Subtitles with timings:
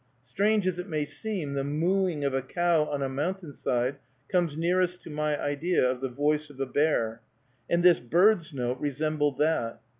[0.23, 3.97] Strange as it may seem, the "mooing" of a cow on a mountain side
[4.29, 7.21] comes nearest to my idea of the voice of a bear;
[7.69, 9.79] and this bird's note resembled that.